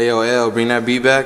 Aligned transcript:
AOL, 0.00 0.52
bring 0.52 0.66
that 0.66 0.84
beat 0.84 1.04
back. 1.04 1.24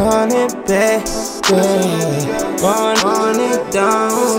Want 0.00 0.32
it 0.32 0.50
back, 0.66 1.04
yeah. 1.50 2.62
Want 2.62 3.36
it 3.36 3.70
down, 3.70 4.29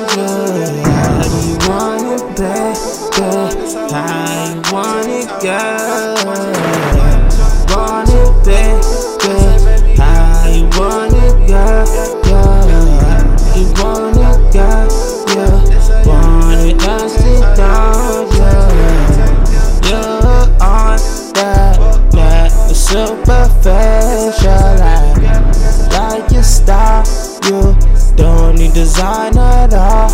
style. 26.71 27.03
You 27.45 27.75
don't 28.15 28.55
need 28.55 28.73
design 28.73 29.37
at 29.37 29.73
all. 29.73 30.09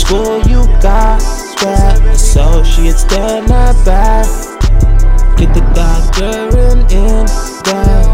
School 0.00 0.40
you 0.46 0.62
got 0.80 1.20
that 1.62 2.00
associates 2.14 3.04
then 3.04 3.46
the 3.46 3.74
back. 3.84 4.26
Get 5.36 5.50
the 5.54 5.62
doctorate 5.74 6.92
in 6.92 7.26
that. 7.66 8.06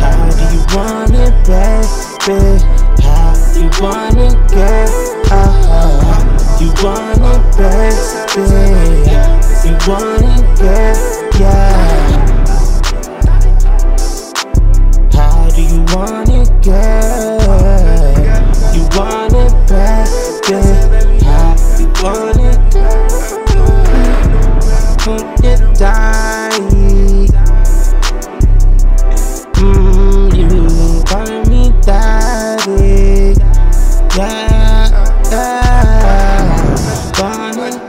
How 0.00 0.30
do 0.38 0.44
you 0.54 0.62
want 0.74 1.14
it, 1.24 1.34
baby? 1.46 2.42
How 3.02 3.34
you 3.58 3.68
want 3.82 4.18
it, 4.26 4.38
girl? 4.54 4.90
You 6.60 6.70
want 6.82 7.22
it, 7.32 7.42
baby? 7.58 8.46
You 9.66 9.74
want 9.88 10.24
it, 10.32 10.44
girl? 10.58 11.40
Yeah. 11.40 11.65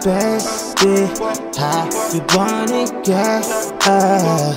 Baby? 0.08 1.04
How 1.58 1.84
you 2.14 2.22
want 2.34 2.72
it, 2.72 3.04
girl? 3.04 3.42
Uh, 3.84 4.54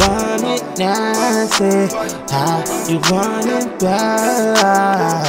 want 0.00 0.42
it 0.42 0.64
nasty? 0.76 1.94
How 2.28 2.58
you 2.88 2.98
want 3.08 3.46
it, 3.46 3.78
girl? 3.78 5.22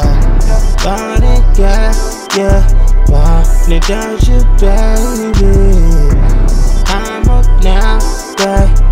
Want 0.83 1.23
it, 1.23 1.45
girl? 1.55 1.93
Yeah, 2.35 2.65
want 3.07 3.69
it, 3.69 3.83
don't 3.83 4.27
you, 4.27 4.41
baby? 4.57 5.53
I'm 6.87 7.29
up 7.29 7.45
now, 7.63 7.99
girl. 8.37 8.84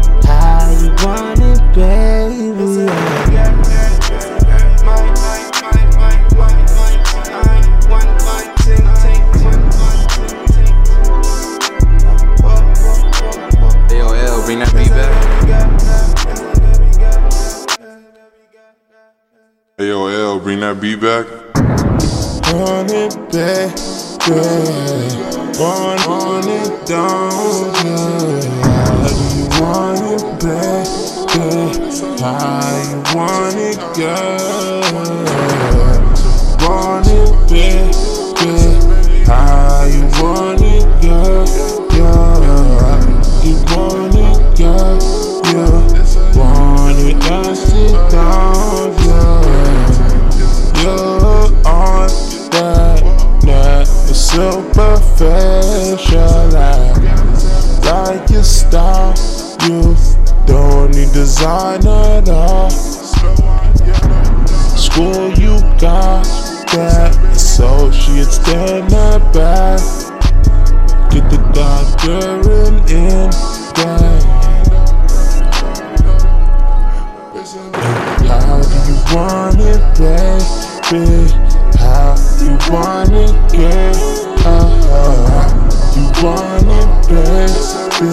AOL, 19.94 20.42
bring 20.42 20.60
that 20.62 20.82
beat 20.82 21.00
back. 21.00 21.28
Want 22.52 22.92
it 22.92 23.14
back, 23.32 23.78
yeah. 24.28 25.14
Want, 25.60 26.08
want 26.08 26.48
it 26.48 26.88
down, 26.88 27.74
yeah. 27.86 28.42
You 29.36 29.46
want 29.62 30.02
it 30.10 30.26
back, 30.42 30.88
yeah? 31.36 31.70
You 32.90 32.98
want 33.16 33.58
it, 33.58 33.78
girl? 33.96 34.43
Superficial 54.34 56.18
like, 56.50 56.98
like 57.86 58.30
your 58.32 58.44
style. 58.44 59.14
You 59.62 59.96
don't 60.48 60.90
need 60.96 61.12
design 61.14 61.86
at 61.86 62.28
all. 62.30 62.72
School 64.76 65.30
you 65.38 65.60
got 65.80 66.26
that 66.74 67.16
associates 67.32 68.40
then 68.40 68.88
the 68.88 69.20
back. 69.34 69.80
Get 71.12 71.30
the 71.30 71.38
doctorate 71.54 72.90
in 72.90 73.30
that. 73.78 74.24
How 78.26 78.62
do 78.64 78.78
you 78.90 78.98
want 79.14 79.60
it, 79.62 79.84
baby? 80.90 81.63
how 81.78 82.16
you 82.42 82.58
want 82.72 83.12
it, 83.14 83.34
yeah. 83.54 83.94
How, 84.44 84.68
how 84.90 85.48
you 85.96 86.06
want 86.24 86.68
it, 86.68 86.88
baby. 87.10 88.10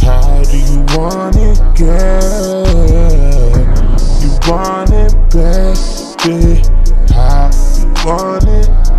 How 0.02 0.44
do 0.44 0.58
you 0.58 0.80
want 0.96 1.36
it, 1.36 1.58
girl? 1.78 2.66
You 4.22 4.30
want 4.48 4.92
it, 4.92 5.14
baby. 5.32 6.62
How 7.14 7.50
you 7.78 7.86
want 8.06 8.48
it? 8.48 8.95